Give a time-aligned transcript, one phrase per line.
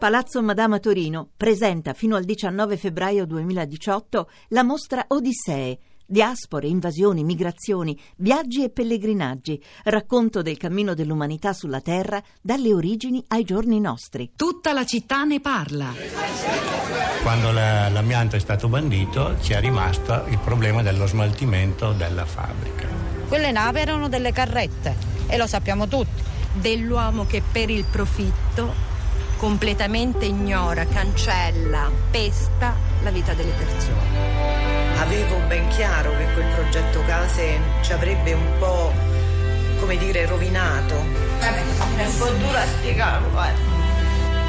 [0.00, 5.78] Palazzo Madama Torino presenta fino al 19 febbraio 2018 la mostra Odissee.
[6.06, 13.44] Diaspore, invasioni, migrazioni, viaggi e pellegrinaggi, racconto del cammino dell'umanità sulla Terra dalle origini ai
[13.44, 14.32] giorni nostri.
[14.36, 15.92] Tutta la città ne parla.
[17.22, 22.88] Quando la, l'amianto è stato bandito ci è rimasto il problema dello smaltimento della fabbrica.
[23.28, 24.96] Quelle navi erano delle carrette
[25.26, 26.22] e lo sappiamo tutti.
[26.54, 28.89] Dell'uomo che per il profitto
[29.40, 34.98] completamente ignora, cancella, pesta la vita delle persone.
[34.98, 38.92] Avevo ben chiaro che quel progetto case ci avrebbe un po',
[39.80, 40.94] come dire, rovinato.
[40.94, 41.62] Vabbè,
[41.96, 43.58] è un po' duro a spiegarlo, guarda.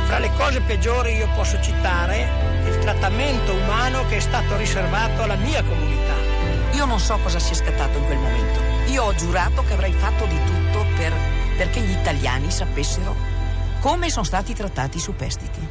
[0.07, 2.27] Fra le cose peggiori io posso citare
[2.65, 6.15] il trattamento umano che è stato riservato alla mia comunità.
[6.73, 8.59] Io non so cosa sia scattato in quel momento.
[8.87, 11.13] Io ho giurato che avrei fatto di tutto per,
[11.55, 13.39] perché gli italiani sapessero
[13.81, 15.67] come sono stati trattati i superstiti.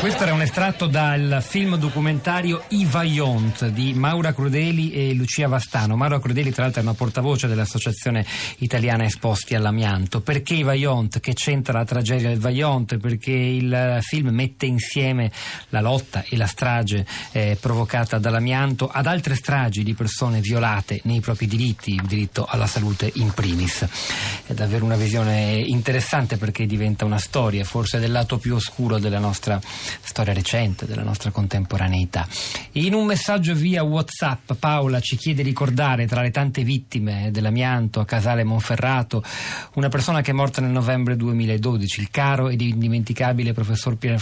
[0.00, 5.94] Questo era un estratto dal film documentario I Vaillant di Maura Crudeli e Lucia Vastano.
[5.94, 8.24] Maura Crudeli, tra l'altro, è una portavoce dell'Associazione
[8.60, 10.22] Italiana Esposti all'Amianto.
[10.22, 11.20] Perché I Vaillant?
[11.20, 12.96] Che c'entra la tragedia del Vaillant?
[12.96, 15.30] Perché il film mette insieme
[15.68, 21.20] la lotta e la strage eh, provocata dall'amianto ad altre stragi di persone violate nei
[21.20, 23.86] propri diritti, il diritto alla salute in primis.
[24.46, 29.18] È davvero una visione interessante perché diventa una storia, forse del lato più oscuro della
[29.18, 29.60] nostra
[30.00, 32.26] storia recente della nostra contemporaneità.
[32.72, 38.00] In un messaggio via WhatsApp Paola ci chiede di ricordare tra le tante vittime dell'amianto
[38.00, 39.22] a Casale Monferrato
[39.74, 44.20] una persona che è morta nel novembre 2012, il caro ed indimenticabile professor Pier,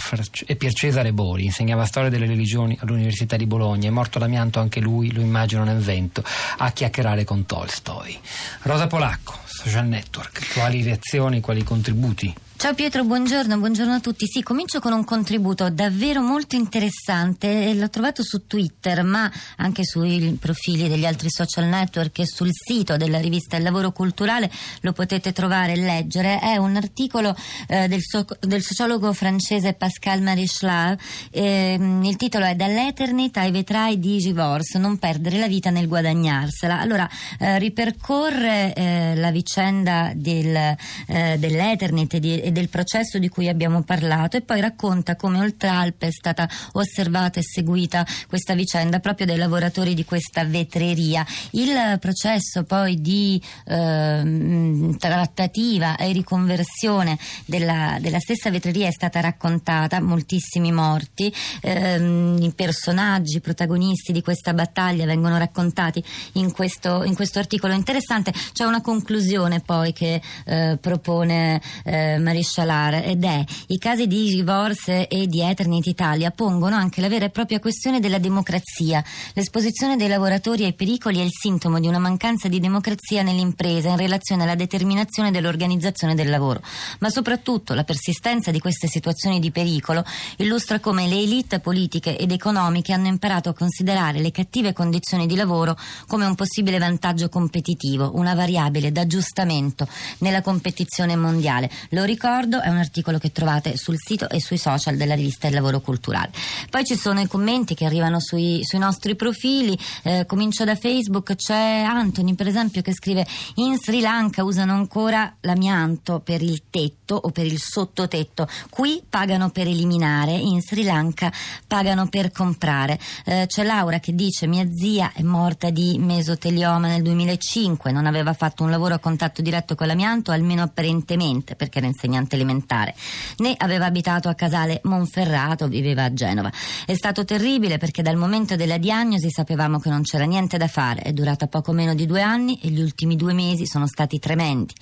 [0.57, 5.11] Pier Cesare Bori, insegnava storia delle religioni all'Università di Bologna, è morto l'amianto anche lui,
[5.11, 6.23] lo immagino nel vento,
[6.57, 8.17] a chiacchierare con Tolstoi.
[8.63, 12.33] Rosa Polacco, Social Network, quali reazioni, quali contributi?
[12.59, 14.25] Ciao Pietro, buongiorno, buongiorno a tutti.
[14.27, 17.73] Sì, comincio con un contributo davvero molto interessante.
[17.73, 22.97] L'ho trovato su Twitter, ma anche sui profili degli altri social network e sul sito
[22.97, 24.51] della rivista Il Lavoro Culturale
[24.81, 26.37] lo potete trovare e leggere.
[26.39, 27.33] È un articolo
[27.65, 30.97] eh, del, so- del, sociologo francese Pascal Marichal.
[31.31, 36.77] Eh, il titolo è Dall'Eternit ai vetrai di Givors, non perdere la vita nel guadagnarsela.
[36.77, 40.75] Allora, eh, ripercorre eh, la vicenda del,
[41.07, 45.69] eh, dell'Eternit di e del processo di cui abbiamo parlato e poi racconta come oltre
[45.69, 51.25] Alpe è stata osservata e seguita questa vicenda proprio dai lavoratori di questa vetreria.
[51.51, 60.01] Il processo poi di eh, trattativa e riconversione della, della, stessa vetreria è stata raccontata,
[60.01, 67.15] moltissimi morti, eh, i personaggi, i protagonisti di questa battaglia vengono raccontati in questo, in
[67.15, 68.33] questo articolo interessante.
[68.53, 74.35] C'è una conclusione poi che eh, propone eh, Maria Scialare ed è i casi di
[74.35, 79.03] divorce e di Eternity Italia pongono anche la vera e propria questione della democrazia.
[79.33, 83.97] L'esposizione dei lavoratori ai pericoli è il sintomo di una mancanza di democrazia nell'impresa in
[83.97, 86.61] relazione alla determinazione dell'organizzazione del lavoro,
[86.99, 90.05] ma soprattutto la persistenza di queste situazioni di pericolo
[90.37, 95.35] illustra come le elite politiche ed economiche hanno imparato a considerare le cattive condizioni di
[95.35, 99.87] lavoro come un possibile vantaggio competitivo, una variabile d'aggiustamento
[100.19, 101.69] nella competizione mondiale.
[101.89, 105.47] Lo ricordo ricordo, è un articolo che trovate sul sito e sui social della rivista
[105.47, 106.31] Il Lavoro Culturale.
[106.69, 111.35] Poi ci sono i commenti che arrivano sui, sui nostri profili, eh, comincio da Facebook,
[111.35, 113.25] c'è Anthony per esempio che scrive
[113.55, 119.49] in Sri Lanka usano ancora l'amianto per il tetto o per il sottotetto, qui pagano
[119.49, 121.31] per eliminare, in Sri Lanka
[121.65, 122.99] pagano per comprare.
[123.25, 128.33] Eh, c'è Laura che dice mia zia è morta di mesotelioma nel 2005, non aveva
[128.33, 132.95] fatto un lavoro a contatto diretto con l'amianto, almeno apparentemente perché era insegnante insegnante elementare,
[133.37, 136.51] né aveva abitato a Casale Monferrato, viveva a Genova.
[136.85, 141.01] È stato terribile perché dal momento della diagnosi sapevamo che non c'era niente da fare,
[141.01, 144.73] è durata poco meno di due anni e gli ultimi due mesi sono stati tremendi.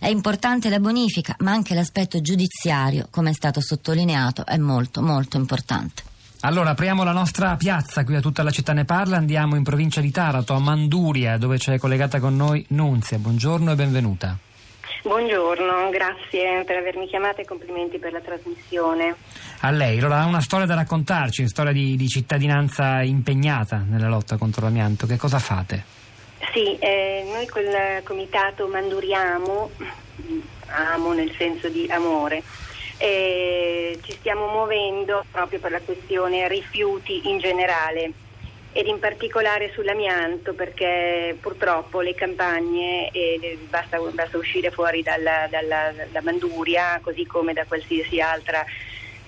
[0.00, 5.36] È importante la bonifica, ma anche l'aspetto giudiziario, come è stato sottolineato, è molto molto
[5.36, 6.02] importante.
[6.42, 10.00] Allora, apriamo la nostra piazza, qui a tutta la città ne parla, andiamo in provincia
[10.00, 13.18] di Taranto, a Manduria, dove c'è collegata con noi Nunzia.
[13.18, 14.38] Buongiorno e benvenuta.
[15.02, 19.14] Buongiorno, grazie per avermi chiamata e complimenti per la trasmissione.
[19.60, 24.08] A lei, allora ha una storia da raccontarci, una storia di, di cittadinanza impegnata nella
[24.08, 25.06] lotta contro l'amianto.
[25.06, 25.84] Che cosa fate?
[26.52, 29.70] Sì, eh, noi col comitato Manduriamo,
[30.66, 32.42] amo nel senso di amore,
[32.96, 38.12] eh, ci stiamo muovendo proprio per la questione rifiuti in generale
[38.72, 45.92] ed in particolare sull'amianto perché purtroppo le campagne, eh, basta, basta, uscire fuori dalla, dalla,
[45.92, 48.64] dalla, Manduria così come da qualsiasi altra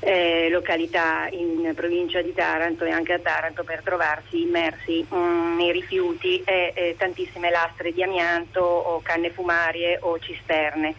[0.01, 5.73] eh, località in provincia di Taranto e anche a Taranto per trovarsi immersi mm, nei
[5.73, 10.95] rifiuti e, e tantissime lastre di amianto o canne fumarie o cisterne.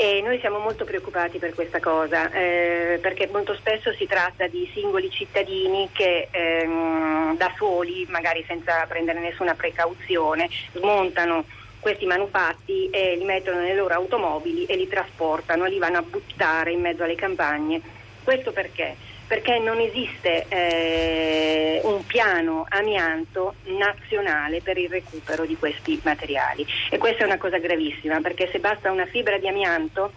[0.00, 4.70] E noi siamo molto preoccupati per questa cosa, eh, perché molto spesso si tratta di
[4.72, 11.46] singoli cittadini che ehm, da soli, magari senza prendere nessuna precauzione, smontano
[11.80, 16.70] questi manufatti e li mettono nelle loro automobili e li trasportano li vanno a buttare
[16.70, 17.80] in mezzo alle campagne.
[18.22, 18.94] Questo perché?
[19.28, 26.98] Perché non esiste eh, un piano amianto nazionale per il recupero di questi materiali e
[26.98, 30.12] questa è una cosa gravissima perché se basta una fibra di amianto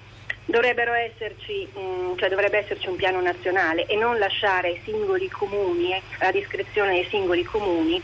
[0.46, 5.28] dovrebbero esserci, mh, mm, cioè dovrebbe esserci un piano nazionale e non lasciare ai singoli
[5.30, 8.02] comuni, eh, a discrezione dei singoli comuni,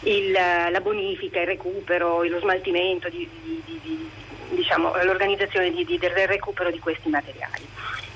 [0.00, 4.10] il, la bonifica, il recupero, lo smaltimento, di, di, di,
[4.50, 7.66] diciamo, l'organizzazione del recupero di questi materiali.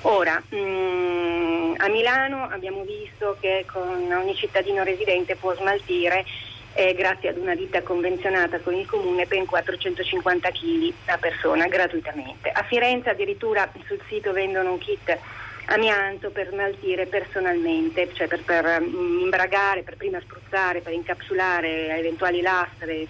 [0.03, 6.25] Ora, mh, mm, a Milano abbiamo visto che con ogni cittadino residente può smaltire
[6.73, 12.49] eh, grazie ad una ditta convenzionata con il comune ben 450 kg a persona gratuitamente.
[12.49, 15.17] A Firenze addirittura sul sito vendono un kit
[15.65, 22.41] amianto per smaltire personalmente, cioè per, per mm, imbragare, per prima spruzzare, per incapsulare eventuali
[22.41, 23.07] lastre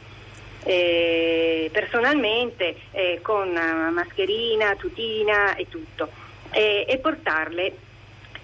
[0.63, 6.10] eh, personalmente eh, con mascherina, tutina e tutto
[6.54, 7.74] e portarle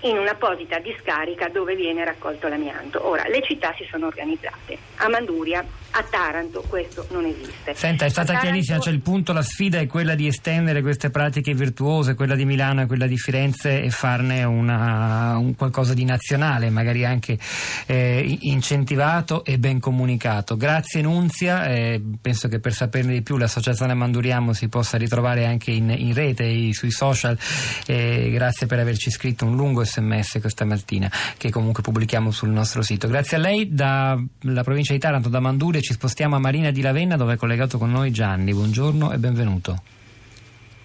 [0.02, 3.06] in un'apposita discarica dove viene raccolto l'amianto.
[3.06, 4.78] Ora, le città si sono organizzate.
[4.98, 7.74] A Manduria, a Taranto questo non esiste.
[7.76, 8.48] Senta, è stata Taranto...
[8.48, 12.46] chiarissima, cioè il punto, la sfida è quella di estendere queste pratiche virtuose, quella di
[12.46, 17.38] Milano e quella di Firenze e farne una, un qualcosa di nazionale, magari anche
[17.86, 20.58] eh, incentivato e ben comunicato.
[20.58, 25.72] Grazie Nunzia, eh, penso che per saperne di più l'associazione Manduriamo si possa ritrovare anche
[25.72, 27.38] in, in rete e sui social.
[27.86, 32.82] Eh, grazie per averci scritto un lungo sms questa mattina che comunque pubblichiamo sul nostro
[32.82, 33.08] sito.
[33.08, 37.18] Grazie a lei dalla provincia di Taranto, da Manduria ci spostiamo a Marina di Ravenna
[37.18, 38.54] dove è collegato con noi Gianni.
[38.54, 39.82] Buongiorno e benvenuto.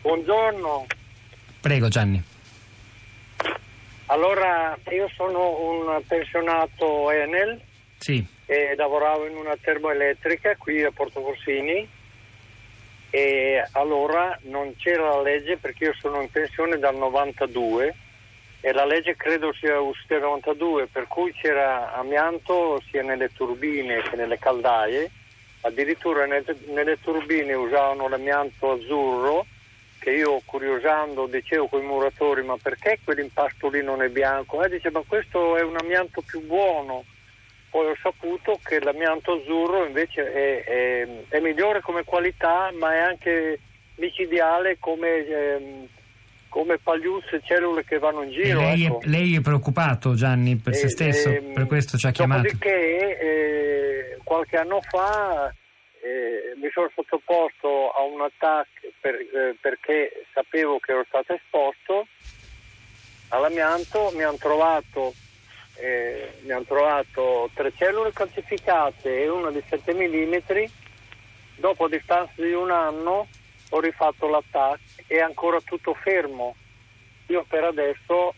[0.03, 0.87] Buongiorno.
[1.61, 2.23] Prego Gianni.
[4.07, 7.61] Allora, io sono un pensionato Enel
[7.99, 8.25] sì.
[8.47, 11.89] e lavoravo in una termoelettrica qui a Porto Corsini
[13.11, 17.95] e allora non c'era la legge perché io sono in pensione dal 92
[18.65, 24.01] e la legge credo sia uscita nel 92 per cui c'era amianto sia nelle turbine
[24.03, 25.11] che nelle caldaie
[25.63, 29.47] addirittura nelle, turbine usavano l'amianto azzurro
[29.99, 34.63] che io curiosando dicevo con i muratori ma perché quell'impasto lì non è bianco?
[34.63, 37.05] E eh, dice ma questo è un amianto più buono
[37.69, 42.99] poi ho saputo che l'amianto azzurro invece è, è, è migliore come qualità ma è
[42.99, 43.59] anche
[43.97, 45.89] micidiale come eh,
[46.53, 48.61] come pagliuzze cellule che vanno in giro.
[48.61, 49.01] Lei, ecco.
[49.01, 52.43] è, lei, è, preoccupato Gianni per e, se stesso, ehm, per questo ci ha chiamato.
[52.43, 55.51] Dopodiché eh, qualche anno fa
[56.03, 58.69] eh, mi sono sottoposto a un attacco
[59.01, 62.07] per, eh, perché sapevo che ero stato esposto
[63.29, 65.15] all'amianto, mi hanno trovato,
[65.77, 70.65] eh, mi hanno trovato tre cellule calcificate e una di 7 mm,
[71.57, 73.27] dopo a distanza di un anno
[73.75, 76.55] ho rifatto l'attacco, è ancora tutto fermo.
[77.27, 78.35] Io per adesso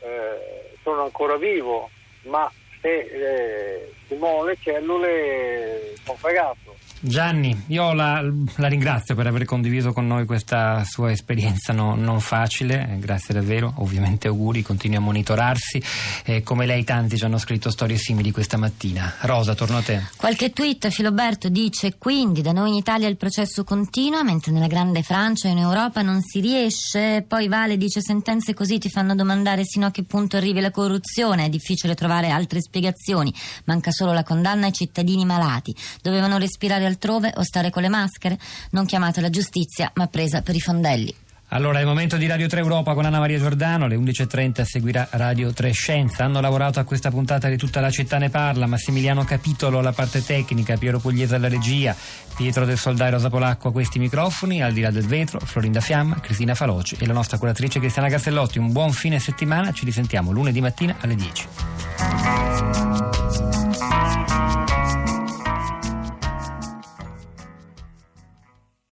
[0.00, 1.90] eh, sono ancora vivo,
[2.22, 6.76] ma se eh, le cellule sono fregato.
[7.00, 8.20] Gianni, io la,
[8.56, 13.72] la, ringrazio per aver condiviso con noi questa sua esperienza no, non facile, grazie davvero,
[13.76, 15.80] ovviamente auguri, continui a monitorarsi,
[16.24, 19.14] eh, come lei tanti ci hanno scritto storie simili questa mattina.
[19.20, 20.02] Rosa, torno a te.
[20.16, 25.02] Qualche tweet, Filoberto dice quindi da noi in Italia il processo continua, mentre nella grande
[25.02, 29.64] Francia e in Europa non si riesce, poi Vale dice sentenze così ti fanno domandare
[29.64, 33.32] sino a che punto arrivi la corruzione, è difficile trovare altre spiegazioni,
[33.66, 38.38] manca solo la condanna ai cittadini malati, dovevano respirare altrove o stare con le maschere?
[38.72, 41.14] Non chiamate la giustizia, ma presa per i fondelli.
[41.50, 45.08] Allora, è il momento di Radio 3 Europa con Anna Maria Giordano, alle 11.30 seguirà
[45.12, 46.24] Radio 3 Scienza.
[46.24, 50.22] Hanno lavorato a questa puntata di Tutta la città ne parla, Massimiliano Capitolo alla parte
[50.22, 51.96] tecnica, Piero Pugliese alla regia,
[52.36, 56.20] Pietro del Soldai Rosa Polacco a questi microfoni, al di là del vetro, Florinda Fiamma,
[56.20, 58.58] Cristina Faloci e la nostra curatrice Cristiana Castellotti.
[58.58, 63.07] Un buon fine settimana, ci risentiamo lunedì mattina alle 10.